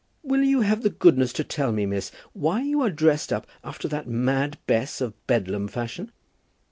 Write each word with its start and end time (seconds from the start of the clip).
"Will 0.23 0.41
you 0.41 0.61
have 0.61 0.81
the 0.81 0.89
goodness 0.89 1.31
to 1.33 1.43
tell 1.43 1.71
me, 1.71 1.85
miss, 1.85 2.11
why 2.33 2.63
you 2.63 2.81
are 2.81 2.89
dressed 2.89 3.31
up 3.31 3.45
after 3.63 3.87
that 3.89 4.07
Mad 4.07 4.57
Bess 4.65 4.99
of 4.99 5.13
Bedlam 5.27 5.67
fashion?" 5.67 6.11